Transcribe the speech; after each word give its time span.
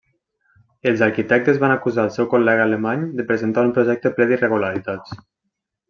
Els 0.91 1.03
arquitectes 1.07 1.59
van 1.65 1.73
acusar 1.75 2.07
el 2.09 2.15
seu 2.17 2.29
col·lega 2.33 2.65
alemany 2.71 3.07
de 3.21 3.29
presentar 3.31 3.67
un 3.71 3.75
projecte 3.79 4.17
ple 4.19 4.29
d'irregularitats. 4.33 5.21